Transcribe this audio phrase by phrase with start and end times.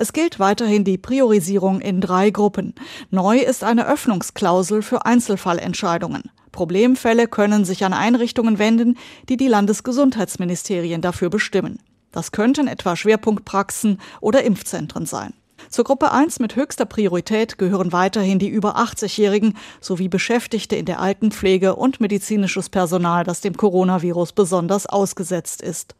[0.00, 2.74] Es gilt weiterhin die Priorisierung in drei Gruppen.
[3.10, 6.30] Neu ist eine Öffnungsklausel für Einzelfallentscheidungen.
[6.52, 8.96] Problemfälle können sich an Einrichtungen wenden,
[9.28, 11.80] die die Landesgesundheitsministerien dafür bestimmen.
[12.12, 15.34] Das könnten etwa Schwerpunktpraxen oder Impfzentren sein.
[15.68, 21.00] Zur Gruppe 1 mit höchster Priorität gehören weiterhin die über 80-Jährigen sowie Beschäftigte in der
[21.00, 25.94] Altenpflege und medizinisches Personal, das dem Coronavirus besonders ausgesetzt ist.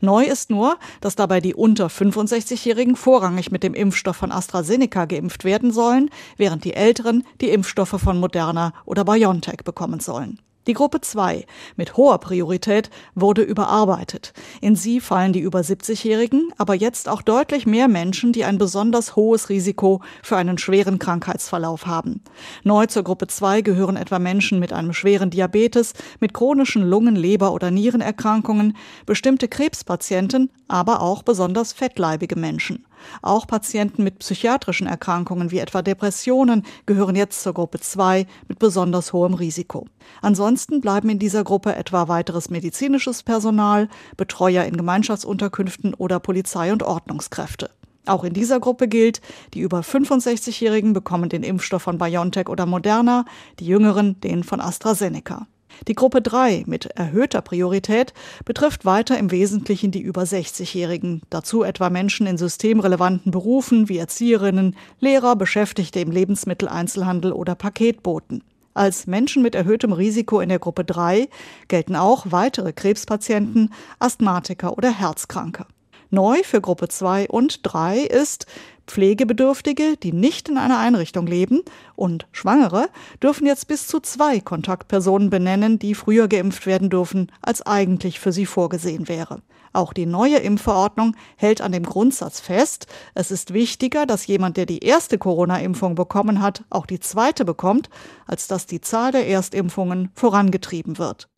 [0.00, 5.44] Neu ist nur, dass dabei die unter 65-Jährigen vorrangig mit dem Impfstoff von AstraZeneca geimpft
[5.44, 10.38] werden sollen, während die Älteren die Impfstoffe von Moderna oder BioNTech bekommen sollen.
[10.66, 14.32] Die Gruppe 2 mit hoher Priorität wurde überarbeitet.
[14.60, 19.14] In sie fallen die über 70-Jährigen, aber jetzt auch deutlich mehr Menschen, die ein besonders
[19.14, 22.20] hohes Risiko für einen schweren Krankheitsverlauf haben.
[22.64, 27.52] Neu zur Gruppe 2 gehören etwa Menschen mit einem schweren Diabetes, mit chronischen Lungen-, Leber-
[27.52, 32.84] oder Nierenerkrankungen, bestimmte Krebspatienten, aber auch besonders fettleibige Menschen.
[33.22, 39.12] Auch Patienten mit psychiatrischen Erkrankungen wie etwa Depressionen gehören jetzt zur Gruppe 2 mit besonders
[39.12, 39.86] hohem Risiko.
[40.22, 46.82] Ansonsten bleiben in dieser Gruppe etwa weiteres medizinisches Personal, Betreuer in Gemeinschaftsunterkünften oder Polizei und
[46.82, 47.70] Ordnungskräfte.
[48.06, 49.20] Auch in dieser Gruppe gilt,
[49.52, 53.24] die über 65-Jährigen bekommen den Impfstoff von BioNTech oder Moderna,
[53.58, 55.46] die Jüngeren den von AstraZeneca.
[55.88, 61.90] Die Gruppe 3 mit erhöhter Priorität betrifft weiter im Wesentlichen die über 60-Jährigen, dazu etwa
[61.90, 68.42] Menschen in systemrelevanten Berufen wie Erzieherinnen, Lehrer, Beschäftigte im Lebensmitteleinzelhandel oder Paketboten.
[68.74, 71.28] Als Menschen mit erhöhtem Risiko in der Gruppe 3
[71.68, 75.66] gelten auch weitere Krebspatienten, Asthmatiker oder Herzkranke.
[76.10, 78.46] Neu für Gruppe 2 und 3 ist,
[78.86, 81.62] Pflegebedürftige, die nicht in einer Einrichtung leben,
[81.94, 82.88] und Schwangere
[83.22, 88.32] dürfen jetzt bis zu zwei Kontaktpersonen benennen, die früher geimpft werden dürfen, als eigentlich für
[88.32, 89.42] sie vorgesehen wäre.
[89.72, 94.64] Auch die neue Impfverordnung hält an dem Grundsatz fest, es ist wichtiger, dass jemand, der
[94.64, 97.90] die erste Corona-Impfung bekommen hat, auch die zweite bekommt,
[98.26, 101.28] als dass die Zahl der Erstimpfungen vorangetrieben wird.